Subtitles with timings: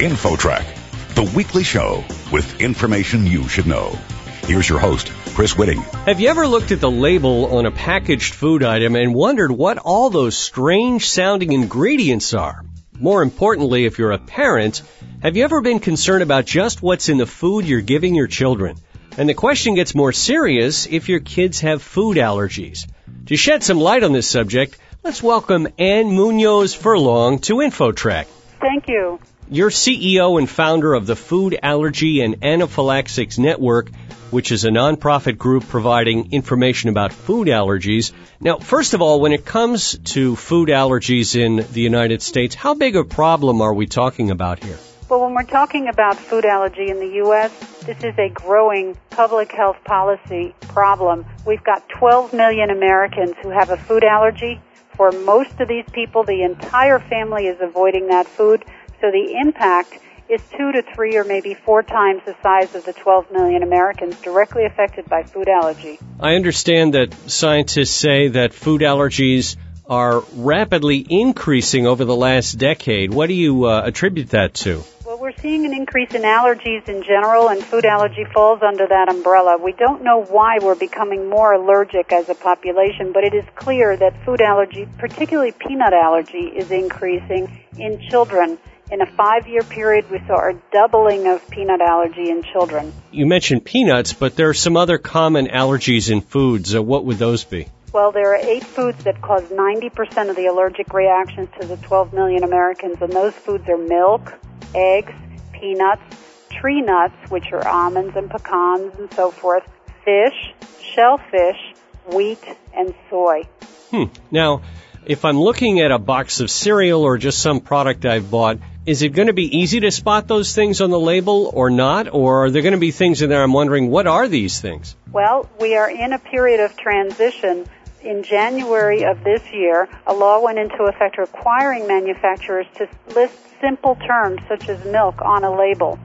[0.00, 2.02] InfoTrack, the weekly show
[2.32, 3.98] with information you should know.
[4.44, 5.82] Here's your host, Chris Whitting.
[6.06, 9.76] Have you ever looked at the label on a packaged food item and wondered what
[9.76, 12.64] all those strange sounding ingredients are?
[12.98, 14.80] More importantly, if you're a parent,
[15.22, 18.78] have you ever been concerned about just what's in the food you're giving your children?
[19.18, 22.86] And the question gets more serious if your kids have food allergies.
[23.26, 28.24] To shed some light on this subject, let's welcome Anne Munoz Furlong to InfoTrack.
[28.60, 29.20] Thank you.
[29.52, 33.90] You're CEO and founder of the Food Allergy and Anaphylaxis Network,
[34.30, 38.12] which is a nonprofit group providing information about food allergies.
[38.38, 42.74] Now, first of all, when it comes to food allergies in the United States, how
[42.74, 44.78] big a problem are we talking about here?
[45.08, 49.50] Well, when we're talking about food allergy in the U.S., this is a growing public
[49.50, 51.26] health policy problem.
[51.44, 54.60] We've got 12 million Americans who have a food allergy.
[54.96, 58.64] For most of these people, the entire family is avoiding that food,
[59.00, 59.98] so the impact
[60.28, 64.20] is two to three or maybe four times the size of the 12 million Americans
[64.20, 65.98] directly affected by food allergy.
[66.20, 69.56] I understand that scientists say that food allergies
[69.88, 73.12] are rapidly increasing over the last decade.
[73.12, 74.84] What do you uh, attribute that to?
[75.04, 79.08] Well, we're seeing an increase in allergies in general, and food allergy falls under that
[79.08, 79.58] umbrella.
[79.60, 83.96] We don't know why we're becoming more allergic as a population, but it is clear
[83.96, 88.56] that food allergy, particularly peanut allergy, is increasing in children.
[88.90, 92.92] In a five year period, we saw a doubling of peanut allergy in children.
[93.12, 96.74] You mentioned peanuts, but there are some other common allergies in foods.
[96.74, 97.68] Uh, what would those be?
[97.92, 102.12] Well, there are eight foods that cause 90% of the allergic reactions to the 12
[102.12, 104.32] million Americans, and those foods are milk,
[104.74, 105.12] eggs,
[105.52, 106.02] peanuts,
[106.50, 109.62] tree nuts, which are almonds and pecans and so forth,
[110.04, 110.54] fish,
[110.94, 111.74] shellfish,
[112.12, 112.42] wheat,
[112.74, 113.44] and soy.
[113.90, 114.04] Hmm.
[114.30, 114.62] Now,
[115.06, 119.02] if I'm looking at a box of cereal or just some product I've bought, is
[119.02, 122.12] it going to be easy to spot those things on the label or not?
[122.12, 124.96] Or are there going to be things in there I'm wondering, what are these things?
[125.12, 127.66] Well, we are in a period of transition.
[128.02, 133.94] In January of this year, a law went into effect requiring manufacturers to list simple
[133.96, 135.98] terms such as milk on a label.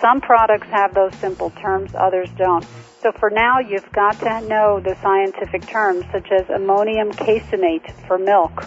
[0.00, 2.64] Some products have those simple terms, others don't.
[3.02, 8.16] So for now, you've got to know the scientific terms such as ammonium caseinate for
[8.16, 8.64] milk,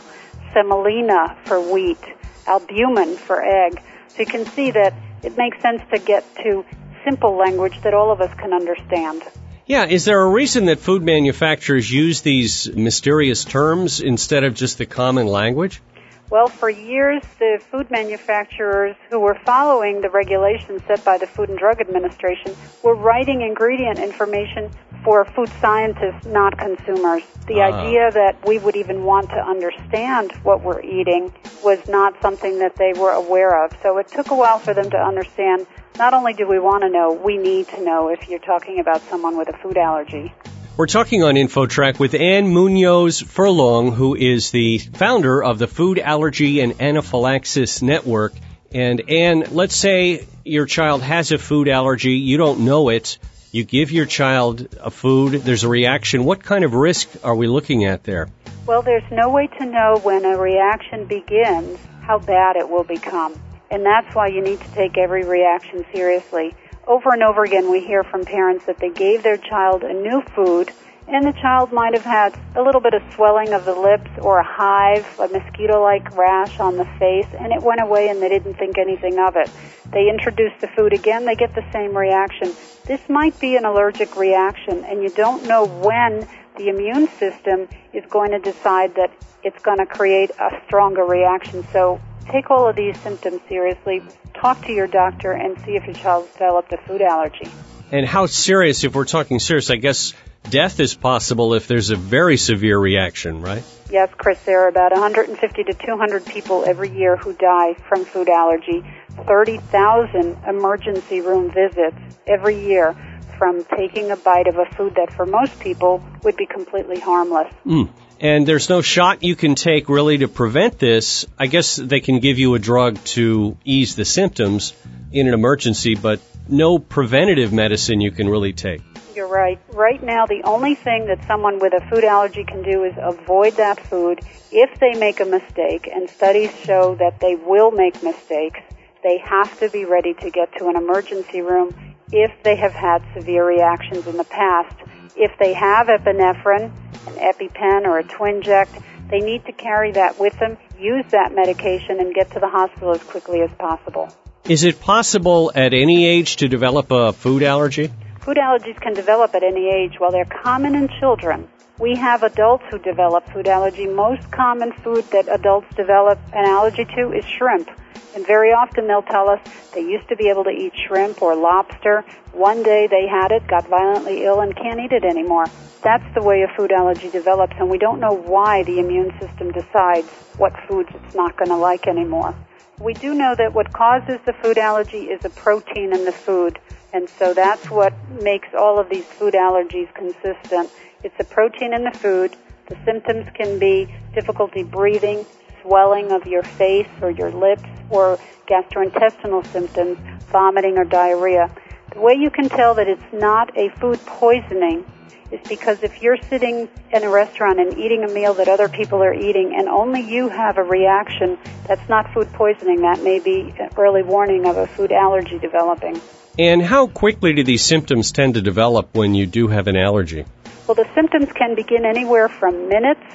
[0.53, 2.03] semolina for wheat,
[2.45, 3.81] albumin for egg.
[4.09, 6.65] So you can see that it makes sense to get to
[7.05, 9.23] simple language that all of us can understand.
[9.65, 14.77] Yeah, is there a reason that food manufacturers use these mysterious terms instead of just
[14.77, 15.81] the common language?
[16.31, 21.49] Well, for years, the food manufacturers who were following the regulations set by the Food
[21.49, 24.71] and Drug Administration were writing ingredient information
[25.03, 27.21] for food scientists, not consumers.
[27.47, 27.71] The uh.
[27.71, 31.31] idea that we would even want to understand what we're eating
[31.63, 33.77] was not something that they were aware of.
[33.83, 35.67] So it took a while for them to understand
[35.99, 39.01] not only do we want to know, we need to know if you're talking about
[39.09, 40.33] someone with a food allergy.
[40.77, 45.99] We're talking on InfoTrack with Anne Munoz Furlong, who is the founder of the Food
[45.99, 48.33] Allergy and Anaphylaxis Network.
[48.73, 53.19] And Anne, let's say your child has a food allergy, you don't know it,
[53.53, 56.25] you give your child a food, there's a reaction.
[56.25, 58.27] What kind of risk are we looking at there?
[58.65, 63.33] Well, there's no way to know when a reaction begins how bad it will become.
[63.71, 66.53] And that's why you need to take every reaction seriously
[66.87, 70.21] over and over again we hear from parents that they gave their child a new
[70.35, 70.71] food
[71.07, 74.39] and the child might have had a little bit of swelling of the lips or
[74.39, 78.55] a hive, a mosquito-like rash on the face, and it went away and they didn't
[78.55, 79.47] think anything of it.
[79.91, 82.55] They introduce the food again, they get the same reaction.
[82.85, 88.03] This might be an allergic reaction and you don't know when the immune system is
[88.09, 89.11] going to decide that
[89.43, 91.63] it's going to create a stronger reaction.
[91.71, 91.99] So
[92.31, 94.01] take all of these symptoms seriously
[94.33, 97.49] talk to your doctor and see if your child's developed a food allergy.
[97.91, 100.13] And how serious, if we're talking serious, I guess
[100.49, 103.63] death is possible if there's a very severe reaction, right?
[103.91, 108.29] Yes, Chris, there are about 150 to 200 people every year who die from food
[108.29, 108.83] allergy.
[109.27, 111.97] 30,000 emergency room visits
[112.27, 112.95] every year
[113.37, 117.53] from taking a bite of a food that for most people would be completely harmless.
[117.65, 117.89] Mm
[118.19, 121.25] and there's no shot you can take really to prevent this.
[121.37, 124.73] I guess they can give you a drug to ease the symptoms
[125.11, 128.81] in an emergency, but no preventative medicine you can really take.
[129.15, 129.59] You're right.
[129.69, 133.53] Right now, the only thing that someone with a food allergy can do is avoid
[133.53, 134.19] that food.
[134.51, 138.59] If they make a mistake, and studies show that they will make mistakes,
[139.03, 141.73] they have to be ready to get to an emergency room
[142.11, 144.75] if they have had severe reactions in the past.
[145.15, 146.71] If they have epinephrine,
[147.07, 151.99] an EpiPen or a Twinject, they need to carry that with them, use that medication,
[151.99, 154.09] and get to the hospital as quickly as possible.
[154.47, 157.91] Is it possible at any age to develop a food allergy?
[158.21, 159.99] Food allergies can develop at any age.
[159.99, 163.85] While they're common in children, we have adults who develop food allergy.
[163.85, 167.69] Most common food that adults develop an allergy to is shrimp.
[168.15, 169.41] And very often they'll tell us
[169.73, 172.05] they used to be able to eat shrimp or lobster.
[172.31, 175.45] One day they had it, got violently ill, and can't eat it anymore.
[175.83, 179.51] That's the way a food allergy develops, and we don't know why the immune system
[179.51, 180.07] decides
[180.37, 182.33] what foods it's not going to like anymore.
[182.79, 186.59] We do know that what causes the food allergy is a protein in the food,
[186.91, 190.69] and so that's what makes all of these food allergies consistent.
[191.01, 192.35] It's a protein in the food.
[192.67, 195.25] The symptoms can be difficulty breathing,
[195.61, 199.97] swelling of your face or your lips, or gastrointestinal symptoms,
[200.27, 201.49] vomiting or diarrhea.
[201.93, 204.85] The way you can tell that it's not a food poisoning
[205.31, 209.01] is because if you're sitting in a restaurant and eating a meal that other people
[209.01, 211.37] are eating and only you have a reaction,
[211.67, 212.81] that's not food poisoning.
[212.81, 215.99] That may be an early warning of a food allergy developing.
[216.37, 220.25] And how quickly do these symptoms tend to develop when you do have an allergy?
[220.67, 223.05] Well, the symptoms can begin anywhere from minutes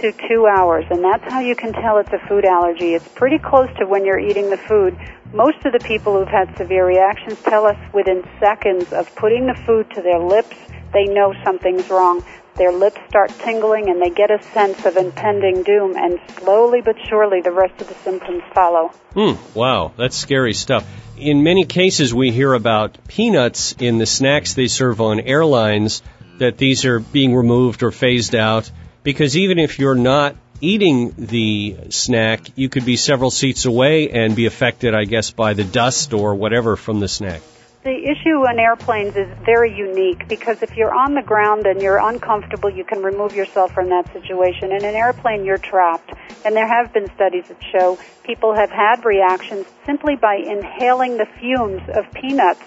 [0.00, 2.94] to two hours, and that's how you can tell it's a food allergy.
[2.94, 4.96] It's pretty close to when you're eating the food.
[5.32, 9.54] Most of the people who've had severe reactions tell us within seconds of putting the
[9.54, 10.56] food to their lips,
[10.92, 12.24] they know something's wrong.
[12.56, 16.96] Their lips start tingling and they get a sense of impending doom, and slowly but
[17.08, 18.88] surely the rest of the symptoms follow.
[19.14, 20.86] Hmm, wow, that's scary stuff.
[21.16, 26.02] In many cases, we hear about peanuts in the snacks they serve on airlines
[26.38, 28.70] that these are being removed or phased out
[29.02, 34.36] because even if you're not eating the snack, you could be several seats away and
[34.36, 37.40] be affected, I guess, by the dust or whatever from the snack.
[37.82, 41.96] The issue on airplanes is very unique because if you're on the ground and you're
[41.96, 44.70] uncomfortable, you can remove yourself from that situation.
[44.70, 46.12] In an airplane, you're trapped.
[46.44, 51.24] And there have been studies that show people have had reactions simply by inhaling the
[51.40, 52.60] fumes of peanuts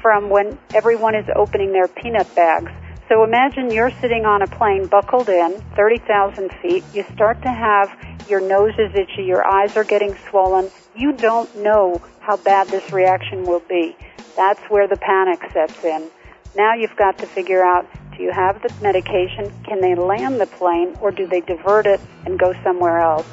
[0.00, 2.70] from when everyone is opening their peanut bags.
[3.08, 6.84] So imagine you're sitting on a plane buckled in, 30,000 feet.
[6.94, 7.90] You start to have
[8.28, 10.70] your nose is itchy, your eyes are getting swollen.
[10.94, 13.96] You don't know how bad this reaction will be.
[14.36, 16.08] That's where the panic sets in.
[16.56, 17.86] Now you've got to figure out
[18.16, 19.52] do you have the medication?
[19.64, 23.26] Can they land the plane or do they divert it and go somewhere else?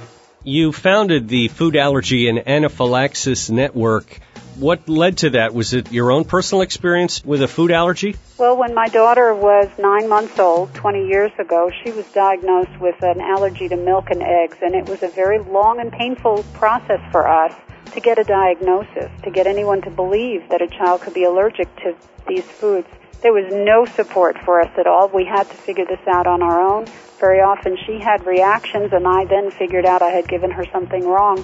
[0.43, 4.21] You founded the Food Allergy and Anaphylaxis Network
[4.57, 5.53] what led to that?
[5.53, 8.15] Was it your own personal experience with a food allergy?
[8.37, 12.95] Well, when my daughter was nine months old, 20 years ago, she was diagnosed with
[13.03, 16.99] an allergy to milk and eggs, and it was a very long and painful process
[17.11, 17.53] for us
[17.97, 21.67] to get a diagnosis, to get anyone to believe that a child could be allergic
[21.77, 21.95] to
[22.27, 22.87] these foods.
[23.23, 25.09] There was no support for us at all.
[25.09, 26.85] We had to figure this out on our own.
[27.19, 31.07] Very often she had reactions, and I then figured out I had given her something
[31.07, 31.43] wrong.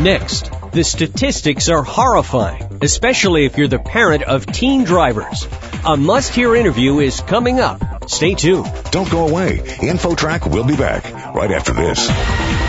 [0.00, 5.46] Next, the statistics are horrifying, especially if you're the parent of teen drivers.
[5.84, 8.08] A must hear interview is coming up.
[8.08, 8.66] Stay tuned.
[8.92, 9.58] Don't go away.
[9.58, 12.65] InfoTrack will be back right after this.